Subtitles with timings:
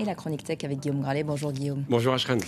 [0.00, 1.22] Et la chronique tech avec Guillaume Gralet.
[1.22, 1.84] Bonjour Guillaume.
[1.88, 2.40] Bonjour Ashren.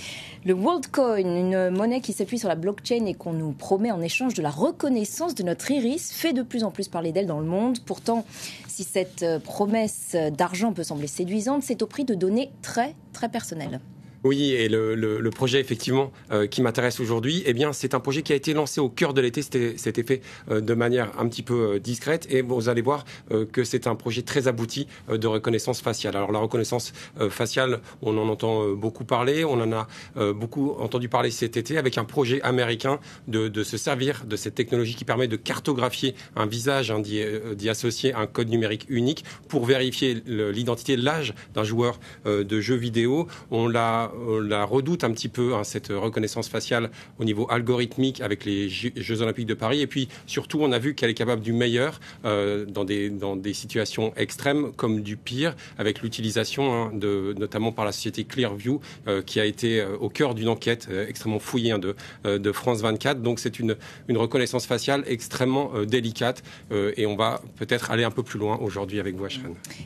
[0.44, 4.34] Le WorldCoin, une monnaie qui s'appuie sur la blockchain et qu'on nous promet en échange
[4.34, 7.46] de la reconnaissance de notre iris, fait de plus en plus parler d'elle dans le
[7.46, 7.78] monde.
[7.84, 8.24] Pourtant,
[8.66, 13.28] si cette euh, promesse d'argent peut sembler séduisante, c'est au prix de données très très
[13.28, 13.80] personnelles.
[14.26, 18.32] Oui, et le, projet effectivement euh, qui m'intéresse aujourd'hui, eh bien, c'est un projet qui
[18.32, 19.42] a été lancé au cœur de l'été.
[19.42, 23.04] C'était fait euh, de manière un petit peu euh, discrète, et vous allez voir
[23.52, 26.16] que c'est un projet très abouti de reconnaissance faciale.
[26.16, 26.92] Alors la reconnaissance
[27.30, 29.86] faciale, on en entend beaucoup parler, on en a
[30.32, 32.98] beaucoup entendu parler cet été avec un projet américain
[33.28, 38.14] de, se servir de cette technologie qui permet de cartographier un visage, hein, d'y associer
[38.14, 43.28] un code numérique unique pour vérifier l'identité, l'âge d'un joueur de jeux vidéo.
[43.50, 48.20] On l'a on la redoute un petit peu, hein, cette reconnaissance faciale au niveau algorithmique
[48.20, 49.80] avec les Jeux Olympiques de Paris.
[49.80, 53.36] Et puis surtout, on a vu qu'elle est capable du meilleur euh, dans, des, dans
[53.36, 58.80] des situations extrêmes comme du pire, avec l'utilisation hein, de, notamment par la société Clearview,
[59.06, 63.22] euh, qui a été euh, au cœur d'une enquête extrêmement fouillée hein, de, France 24.
[63.22, 63.76] Donc c'est une,
[64.08, 69.00] une reconnaissance faciale extrêmement délicate et on va peut-être aller un peu plus loin aujourd'hui
[69.00, 69.26] avec vous,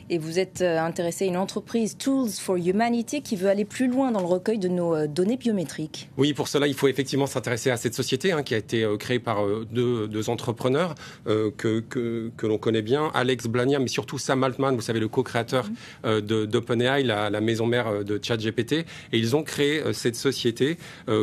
[0.08, 4.09] Et vous êtes intéressé à une entreprise, Tools for Humanity, qui veut aller plus loin
[4.10, 6.08] dans le recueil de nos euh, données biométriques.
[6.16, 8.96] Oui, pour cela, il faut effectivement s'intéresser à cette société hein, qui a été euh,
[8.96, 10.94] créée par euh, deux, entrepreneurs
[11.26, 15.66] que, que, l'on connaît bien, Alex Blania, mais surtout Sam Altman, vous savez, le co-créateur
[16.04, 16.46] mm-hmm.
[16.46, 18.72] d'OpenAI, la, la, maison mère de ChatGPT.
[19.12, 20.76] Et ils ont créé cette société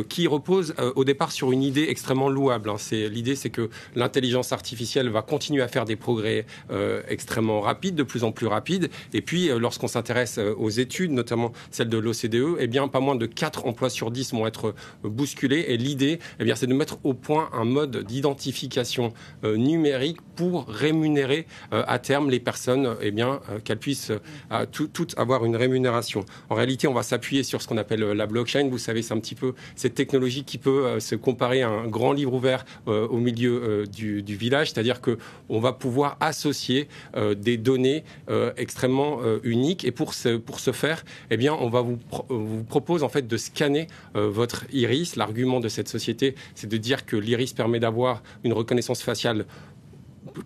[0.08, 2.70] qui repose au départ sur une idée extrêmement louable.
[2.70, 2.76] Hein.
[2.90, 6.44] L'idée, c'est que l'intelligence artificielle va continuer à faire des progrès
[7.08, 8.90] extrêmement rapides, de plus en plus rapides.
[9.12, 13.26] Et puis, lorsqu'on s'intéresse aux études, notamment celle de l'OCDE, eh bien, pas moins de
[13.26, 14.68] 4 emplois sur 10 vont être
[15.04, 15.64] euh, bousculés.
[15.68, 19.12] Et l'idée, eh bien, c'est de mettre au point un mode d'identification
[19.42, 24.12] euh, numérique pour rémunérer euh, à terme les personnes, eh bien, qu'elles puissent
[24.70, 26.24] toutes avoir une rémunération.
[26.50, 28.68] En réalité, on va s'appuyer sur ce qu'on appelle la blockchain.
[28.70, 32.12] Vous savez, c'est un petit peu cette technologie qui peut se comparer à un grand
[32.12, 36.88] livre ouvert au milieu du, village, c'est-à-dire que on va pouvoir associer
[37.36, 38.04] des données
[38.56, 39.84] extrêmement uniques.
[39.84, 43.86] Et pour ce, pour faire, eh bien, on va vous propose en fait de scanner
[44.16, 45.16] euh, votre iris.
[45.16, 49.46] L'argument de cette société, c'est de dire que l'iris permet d'avoir une reconnaissance faciale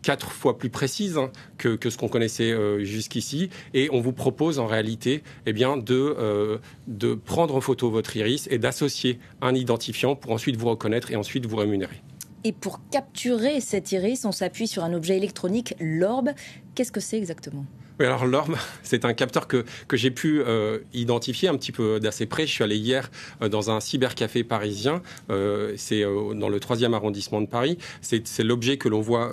[0.02, 3.50] quatre fois plus précise hein, que, ce qu'on connaissait euh, jusqu'ici.
[3.74, 8.16] Et on vous propose en réalité eh bien, de, euh, de prendre en photo votre
[8.16, 12.02] iris et d'associer un identifiant pour ensuite vous reconnaître et ensuite vous rémunérer.
[12.44, 16.30] Et pour capturer cet iris, on s'appuie sur un objet électronique, l'orbe.
[16.74, 17.66] Qu'est-ce que c'est exactement?
[18.00, 22.26] Alors l'orbe, c'est un capteur que, que j'ai pu euh, identifier un petit peu d'assez
[22.26, 22.46] près.
[22.46, 23.10] Je suis allé hier
[23.40, 27.78] euh, dans un cybercafé parisien, euh, c'est dans le troisième arrondissement de Paris.
[28.00, 29.32] C'est l'objet que l'on voit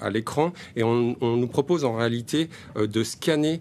[0.00, 3.60] à l'écran et on, nous propose en réalité de scanner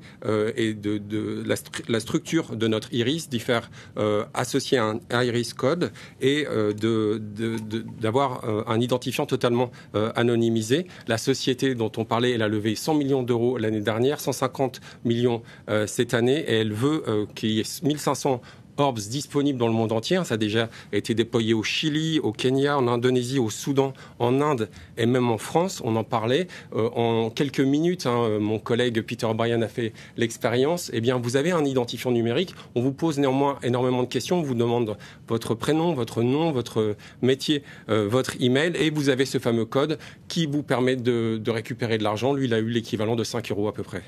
[0.56, 1.44] et de
[1.88, 3.70] la, structure de notre iris, d'y faire
[4.34, 6.46] associer un, iris code et
[8.02, 9.72] d'avoir un identifiant totalement
[10.16, 10.88] anonymisé.
[11.08, 15.42] La société dont on parlait, elle a levé 100 millions d'euros l'année dernière, 150 millions
[15.70, 18.42] euh, cette année et elle veut euh, qu'il y ait 1500
[18.78, 20.20] Orbs disponibles dans le monde entier.
[20.24, 24.70] Ça a déjà été déployé au Chili, au Kenya, en Indonésie, au Soudan, en Inde
[24.98, 25.82] et même en France.
[25.84, 26.48] On en parlait.
[26.76, 30.90] Euh, en quelques minutes, hein, mon collègue Peter Bryan a fait l'expérience.
[30.94, 32.56] Eh bien, vous avez un identifiant numérique.
[32.76, 34.40] On vous pose néanmoins énormément de questions.
[34.40, 38.74] On vous demande votre prénom, votre nom, votre métier, votre email.
[38.76, 42.34] Et vous avez ce fameux code qui vous permet de, de récupérer de l'argent.
[42.34, 44.04] Lui, il a eu l'équivalent de 5 euros à peu près.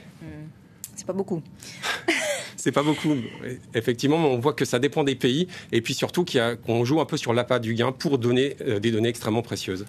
[0.95, 1.41] C'est pas beaucoup.
[2.59, 3.15] c'est pas beaucoup.
[3.73, 7.17] Effectivement, on voit que ça dépend des pays et puis surtout qu'on joue un peu
[7.17, 9.85] sur l'appât du gain pour donner euh, des données extrêmement précieuses.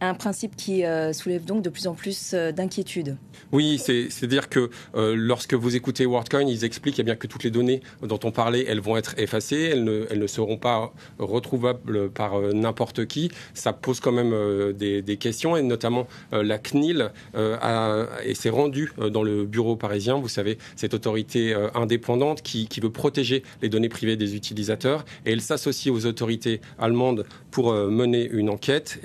[0.00, 3.16] Un principe qui euh, soulève donc de plus en plus euh, d'inquiétudes.
[3.50, 7.50] Oui, c'est-à-dire que euh, lorsque vous écoutez WorldCoin, ils expliquent eh bien, que toutes les
[7.50, 13.06] données dont on parlait, elles vont être effacées, elles ne, seront pas retrouvables par n'importe
[13.06, 13.30] qui.
[13.54, 19.22] Ça pose quand même des, questions, et notamment la CNIL a, et s'est rendue dans
[19.22, 24.36] le bureau parisien, vous savez, cette autorité indépendante qui, veut protéger les données privées des
[24.36, 29.00] utilisateurs, et elle s'associe aux autorités allemandes pour mener une enquête.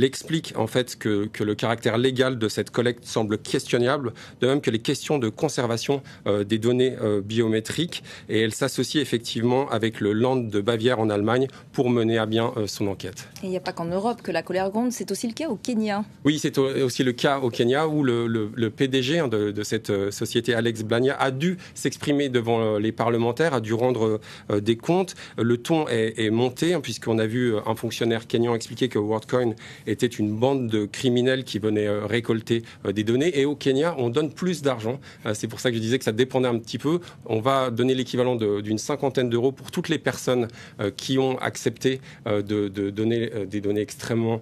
[0.00, 4.62] Elle explique en fait que, le caractère légal de cette collecte semble questionnable, de même
[4.62, 8.02] que les questions de conservation euh, des données euh, biométriques.
[8.30, 12.52] Et elle s'associe effectivement avec le Land de Bavière en Allemagne pour mener à bien
[12.56, 13.28] euh, son enquête.
[13.42, 15.48] Et il n'y a pas qu'en Europe que la colère gronde, c'est aussi le cas
[15.48, 16.04] au Kenya.
[16.24, 20.82] Oui, c'est aussi le cas au Kenya où le, PDG hein, de, cette société, Alex
[20.82, 24.20] Blania, a dû s'exprimer devant les parlementaires, a dû rendre
[24.50, 25.14] des comptes.
[25.36, 29.54] Le ton est, monté, hein, puisqu'on a vu un fonctionnaire kenyan expliquer que WorldCoin
[29.90, 33.38] était une bande de criminels qui venaient récolter des données.
[33.38, 35.00] Et au Kenya, on donne plus d'argent.
[35.34, 37.00] C'est pour ça que je disais que ça dépendait un petit peu.
[37.26, 40.48] On va donner l'équivalent d'une cinquantaine d'euros pour toutes les personnes
[40.96, 44.40] qui ont accepté de, donner des données extrêmement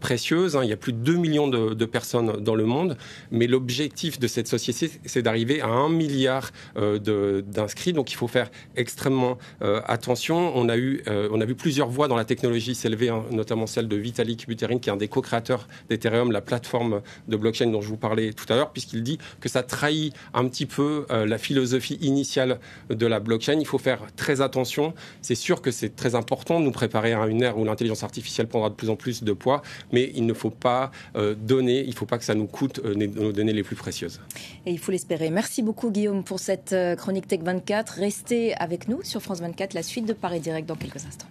[0.00, 0.56] précieuses.
[0.56, 0.64] Hein.
[0.64, 2.96] Il y a plus de 2 millions de, personnes dans le monde,
[3.30, 7.92] mais l'objectif de cette société, c'est d'arriver à un milliard d'inscrits.
[7.92, 10.52] Donc il faut faire extrêmement attention.
[10.56, 13.88] On a, eu, on a vu plusieurs voix dans la technologie s'élever, hein, notamment celle
[13.88, 17.88] de Vitalik Buterin, qui est un des co-créateurs d'Ethereum, la plateforme de blockchain dont je
[17.88, 21.38] vous parlais tout à l'heure, puisqu'il dit que ça trahit un petit peu euh, la
[21.38, 23.58] philosophie initiale de la blockchain.
[23.58, 24.94] Il faut faire très attention.
[25.22, 28.46] C'est sûr que c'est très important de nous préparer à une ère où l'intelligence artificielle
[28.46, 31.90] prendra de plus en plus de poids, mais il ne faut pas euh, donner, il
[31.90, 34.20] ne faut pas que ça nous coûte euh, nos données les plus précieuses.
[34.66, 35.30] Et il faut l'espérer.
[35.30, 37.94] Merci beaucoup Guillaume pour cette chronique Tech 24.
[37.94, 41.26] Restez avec nous sur France 24, la suite de Paris Direct dans quelques instants.